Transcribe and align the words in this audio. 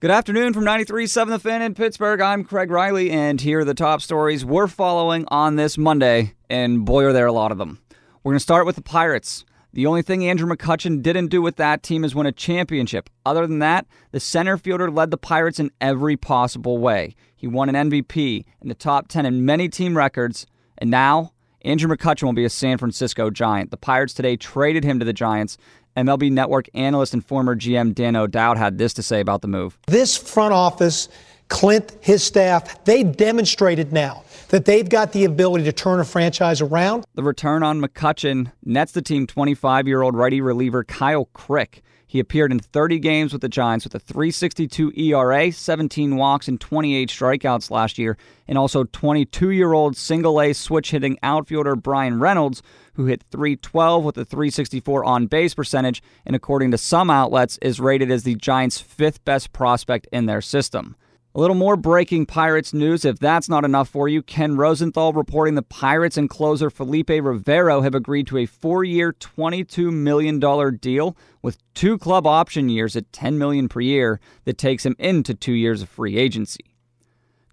Good 0.00 0.10
afternoon 0.10 0.54
from 0.54 0.64
93.7 0.64 1.28
The 1.28 1.38
Fan 1.38 1.60
in 1.60 1.74
Pittsburgh. 1.74 2.22
I'm 2.22 2.42
Craig 2.42 2.70
Riley, 2.70 3.10
and 3.10 3.38
here 3.38 3.58
are 3.58 3.64
the 3.66 3.74
top 3.74 4.00
stories 4.00 4.46
we're 4.46 4.66
following 4.66 5.26
on 5.28 5.56
this 5.56 5.76
Monday, 5.76 6.32
and 6.48 6.86
boy, 6.86 7.04
are 7.04 7.12
there 7.12 7.26
a 7.26 7.32
lot 7.34 7.52
of 7.52 7.58
them. 7.58 7.82
We're 8.24 8.32
going 8.32 8.38
to 8.38 8.42
start 8.42 8.64
with 8.64 8.76
the 8.76 8.82
Pirates. 8.82 9.44
The 9.74 9.84
only 9.84 10.00
thing 10.00 10.26
Andrew 10.26 10.48
McCutchen 10.48 11.02
didn't 11.02 11.26
do 11.26 11.42
with 11.42 11.56
that 11.56 11.82
team 11.82 12.02
is 12.02 12.14
win 12.14 12.26
a 12.26 12.32
championship. 12.32 13.10
Other 13.26 13.46
than 13.46 13.58
that, 13.58 13.84
the 14.10 14.20
center 14.20 14.56
fielder 14.56 14.90
led 14.90 15.10
the 15.10 15.18
Pirates 15.18 15.60
in 15.60 15.70
every 15.82 16.16
possible 16.16 16.78
way. 16.78 17.14
He 17.36 17.46
won 17.46 17.68
an 17.68 17.90
MVP 17.90 18.46
in 18.62 18.68
the 18.70 18.74
top 18.74 19.08
10 19.08 19.26
in 19.26 19.44
many 19.44 19.68
team 19.68 19.98
records, 19.98 20.46
and 20.78 20.90
now 20.90 21.34
Andrew 21.62 21.94
McCutchen 21.94 22.22
will 22.22 22.32
be 22.32 22.44
a 22.44 22.50
San 22.50 22.78
Francisco 22.78 23.30
Giant. 23.30 23.70
The 23.70 23.76
Pirates 23.76 24.14
today 24.14 24.36
traded 24.36 24.82
him 24.84 24.98
to 24.98 25.04
the 25.04 25.12
Giants, 25.12 25.58
MLB 25.96 26.30
Network 26.30 26.68
analyst 26.72 27.12
and 27.12 27.24
former 27.24 27.54
GM 27.54 27.94
Dan 27.94 28.16
O'Dowd 28.16 28.56
had 28.56 28.78
this 28.78 28.94
to 28.94 29.02
say 29.02 29.20
about 29.20 29.42
the 29.42 29.48
move. 29.48 29.78
This 29.86 30.16
front 30.16 30.54
office, 30.54 31.08
Clint, 31.50 31.94
his 32.00 32.22
staff, 32.22 32.82
they 32.84 33.02
demonstrated 33.02 33.92
now 33.92 34.24
that 34.48 34.64
they've 34.64 34.88
got 34.88 35.12
the 35.12 35.24
ability 35.24 35.64
to 35.64 35.72
turn 35.72 36.00
a 36.00 36.04
franchise 36.04 36.62
around. 36.62 37.04
The 37.14 37.22
return 37.22 37.62
on 37.62 37.82
McCutchen 37.82 38.52
nets 38.64 38.92
the 38.92 39.02
team 39.02 39.26
25 39.26 39.86
year 39.86 40.00
old 40.00 40.16
righty 40.16 40.40
reliever 40.40 40.84
Kyle 40.84 41.26
Crick. 41.34 41.82
He 42.06 42.18
appeared 42.18 42.50
in 42.50 42.58
30 42.58 42.98
games 42.98 43.32
with 43.32 43.42
the 43.42 43.48
Giants 43.48 43.84
with 43.84 43.94
a 43.94 44.00
362 44.00 44.92
ERA, 44.96 45.52
17 45.52 46.16
walks, 46.16 46.48
and 46.48 46.60
28 46.60 47.08
strikeouts 47.08 47.70
last 47.70 47.98
year, 47.98 48.16
and 48.48 48.58
also 48.58 48.82
22 48.82 49.50
year 49.50 49.72
old 49.72 49.96
single 49.96 50.40
A 50.40 50.52
switch 50.52 50.90
hitting 50.90 51.18
outfielder 51.22 51.76
Bryan 51.76 52.18
Reynolds, 52.18 52.62
who 52.94 53.06
hit 53.06 53.22
312 53.30 54.02
with 54.02 54.18
a 54.18 54.24
364 54.24 55.04
on 55.04 55.26
base 55.26 55.54
percentage, 55.54 56.02
and 56.26 56.34
according 56.34 56.72
to 56.72 56.78
some 56.78 57.10
outlets, 57.10 57.58
is 57.62 57.78
rated 57.78 58.10
as 58.10 58.24
the 58.24 58.34
Giants' 58.34 58.80
fifth 58.80 59.24
best 59.24 59.52
prospect 59.52 60.08
in 60.10 60.26
their 60.26 60.40
system. 60.40 60.96
A 61.32 61.38
little 61.38 61.54
more 61.54 61.76
breaking 61.76 62.26
Pirates 62.26 62.74
news. 62.74 63.04
If 63.04 63.20
that's 63.20 63.48
not 63.48 63.64
enough 63.64 63.88
for 63.88 64.08
you, 64.08 64.20
Ken 64.20 64.56
Rosenthal 64.56 65.12
reporting 65.12 65.54
the 65.54 65.62
Pirates 65.62 66.16
and 66.16 66.28
closer 66.28 66.70
Felipe 66.70 67.08
Rivero 67.08 67.82
have 67.82 67.94
agreed 67.94 68.26
to 68.28 68.38
a 68.38 68.46
four 68.46 68.82
year, 68.82 69.12
$22 69.12 69.92
million 69.92 70.40
deal 70.78 71.16
with 71.40 71.58
two 71.72 71.98
club 71.98 72.26
option 72.26 72.68
years 72.68 72.96
at 72.96 73.12
10 73.12 73.38
million 73.38 73.68
per 73.68 73.80
year 73.80 74.18
that 74.44 74.58
takes 74.58 74.84
him 74.84 74.96
into 74.98 75.32
two 75.32 75.52
years 75.52 75.82
of 75.82 75.88
free 75.88 76.16
agency. 76.16 76.74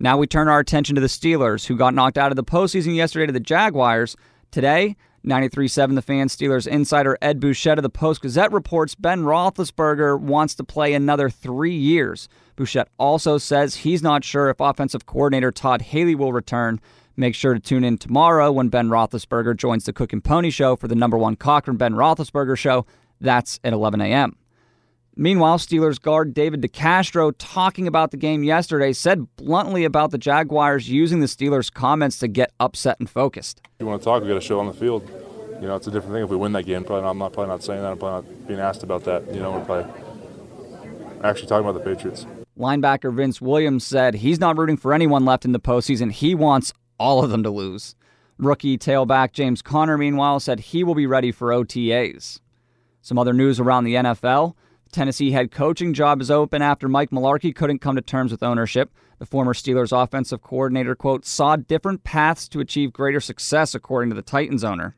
Now 0.00 0.16
we 0.16 0.26
turn 0.26 0.48
our 0.48 0.60
attention 0.60 0.94
to 0.94 1.02
the 1.02 1.06
Steelers, 1.06 1.66
who 1.66 1.76
got 1.76 1.92
knocked 1.92 2.16
out 2.16 2.32
of 2.32 2.36
the 2.36 2.44
postseason 2.44 2.96
yesterday 2.96 3.26
to 3.26 3.32
the 3.32 3.40
Jaguars. 3.40 4.16
Today, 4.50 4.96
93.7 5.26 5.96
The 5.96 6.02
Fan 6.02 6.28
Steelers 6.28 6.68
insider 6.68 7.18
Ed 7.20 7.40
Bouchette 7.40 7.78
of 7.78 7.82
the 7.82 7.90
Post 7.90 8.22
Gazette 8.22 8.52
reports 8.52 8.94
Ben 8.94 9.24
Roethlisberger 9.24 10.20
wants 10.20 10.54
to 10.54 10.62
play 10.62 10.94
another 10.94 11.28
three 11.28 11.74
years. 11.74 12.28
Bouchette 12.54 12.88
also 12.96 13.36
says 13.36 13.76
he's 13.76 14.04
not 14.04 14.22
sure 14.22 14.48
if 14.50 14.60
offensive 14.60 15.04
coordinator 15.04 15.50
Todd 15.50 15.82
Haley 15.82 16.14
will 16.14 16.32
return. 16.32 16.80
Make 17.16 17.34
sure 17.34 17.54
to 17.54 17.60
tune 17.60 17.82
in 17.82 17.98
tomorrow 17.98 18.52
when 18.52 18.68
Ben 18.68 18.88
Roethlisberger 18.88 19.56
joins 19.56 19.84
the 19.84 19.92
Cook 19.92 20.12
and 20.12 20.22
Pony 20.22 20.50
Show 20.50 20.76
for 20.76 20.86
the 20.86 20.94
number 20.94 21.18
one 21.18 21.34
Cochran 21.34 21.76
Ben 21.76 21.94
Roethlisberger 21.94 22.56
Show. 22.56 22.86
That's 23.20 23.58
at 23.64 23.72
11 23.72 24.00
a.m. 24.00 24.36
Meanwhile, 25.18 25.56
Steelers 25.56 25.98
guard 25.98 26.34
David 26.34 26.60
DeCastro, 26.60 27.32
talking 27.38 27.86
about 27.88 28.10
the 28.10 28.18
game 28.18 28.44
yesterday, 28.44 28.92
said 28.92 29.34
bluntly 29.36 29.84
about 29.84 30.10
the 30.10 30.18
Jaguars 30.18 30.90
using 30.90 31.20
the 31.20 31.26
Steelers' 31.26 31.72
comments 31.72 32.18
to 32.18 32.28
get 32.28 32.52
upset 32.60 33.00
and 33.00 33.08
focused. 33.08 33.62
If 33.64 33.80
you 33.80 33.86
want 33.86 34.02
to 34.02 34.04
talk, 34.04 34.22
we 34.22 34.28
got 34.28 34.34
to 34.34 34.42
show 34.42 34.60
on 34.60 34.66
the 34.66 34.74
field. 34.74 35.10
You 35.58 35.68
know, 35.68 35.74
it's 35.74 35.86
a 35.86 35.90
different 35.90 36.12
thing 36.12 36.24
if 36.24 36.28
we 36.28 36.36
win 36.36 36.52
that 36.52 36.64
game. 36.64 36.84
Probably 36.84 37.04
not, 37.04 37.12
I'm 37.12 37.18
not 37.18 37.32
probably 37.32 37.48
not 37.48 37.62
saying 37.62 37.80
that. 37.80 37.92
I'm 37.92 37.98
probably 37.98 38.30
not 38.30 38.46
being 38.46 38.60
asked 38.60 38.82
about 38.82 39.04
that. 39.04 39.26
You 39.32 39.40
know, 39.40 39.52
we're 39.52 39.64
probably 39.64 39.90
actually 41.24 41.48
talking 41.48 41.66
about 41.66 41.82
the 41.82 41.94
Patriots. 41.94 42.26
Linebacker 42.58 43.14
Vince 43.14 43.40
Williams 43.40 43.86
said 43.86 44.16
he's 44.16 44.38
not 44.38 44.58
rooting 44.58 44.76
for 44.76 44.92
anyone 44.92 45.24
left 45.24 45.46
in 45.46 45.52
the 45.52 45.60
postseason. 45.60 46.12
He 46.12 46.34
wants 46.34 46.74
all 46.98 47.24
of 47.24 47.30
them 47.30 47.42
to 47.42 47.50
lose. 47.50 47.94
Rookie 48.36 48.76
tailback 48.76 49.32
James 49.32 49.62
Conner, 49.62 49.96
meanwhile, 49.96 50.40
said 50.40 50.60
he 50.60 50.84
will 50.84 50.94
be 50.94 51.06
ready 51.06 51.32
for 51.32 51.48
OTAs. 51.48 52.40
Some 53.00 53.18
other 53.18 53.32
news 53.32 53.58
around 53.58 53.84
the 53.84 53.94
NFL. 53.94 54.54
Tennessee 54.92 55.30
head 55.30 55.50
coaching 55.50 55.92
job 55.94 56.20
is 56.20 56.30
open 56.30 56.62
after 56.62 56.88
Mike 56.88 57.10
Mularkey 57.10 57.54
couldn't 57.54 57.80
come 57.80 57.96
to 57.96 58.02
terms 58.02 58.32
with 58.32 58.42
ownership. 58.42 58.90
The 59.18 59.26
former 59.26 59.54
Steelers 59.54 59.92
offensive 59.92 60.42
coordinator, 60.42 60.94
quote, 60.94 61.24
saw 61.24 61.56
different 61.56 62.04
paths 62.04 62.48
to 62.48 62.60
achieve 62.60 62.92
greater 62.92 63.20
success, 63.20 63.74
according 63.74 64.10
to 64.10 64.16
the 64.16 64.22
Titans 64.22 64.64
owner. 64.64 64.96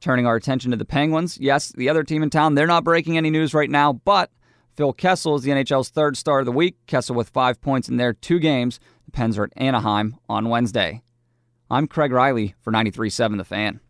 Turning 0.00 0.26
our 0.26 0.36
attention 0.36 0.70
to 0.70 0.76
the 0.76 0.84
Penguins, 0.84 1.38
yes, 1.38 1.72
the 1.72 1.88
other 1.88 2.02
team 2.02 2.22
in 2.22 2.30
town, 2.30 2.54
they're 2.54 2.66
not 2.66 2.84
breaking 2.84 3.16
any 3.18 3.30
news 3.30 3.52
right 3.52 3.70
now, 3.70 3.92
but 3.92 4.30
Phil 4.76 4.92
Kessel 4.92 5.34
is 5.34 5.42
the 5.42 5.50
NHL's 5.50 5.90
third 5.90 6.16
star 6.16 6.40
of 6.40 6.46
the 6.46 6.52
week. 6.52 6.76
Kessel 6.86 7.14
with 7.14 7.28
five 7.28 7.60
points 7.60 7.88
in 7.88 7.98
their 7.98 8.12
two 8.12 8.38
games. 8.38 8.80
The 9.04 9.10
Pens 9.10 9.36
are 9.36 9.44
at 9.44 9.52
Anaheim 9.56 10.16
on 10.28 10.48
Wednesday. 10.48 11.02
I'm 11.70 11.86
Craig 11.86 12.12
Riley 12.12 12.54
for 12.60 12.72
93.7 12.72 13.36
The 13.36 13.44
Fan. 13.44 13.80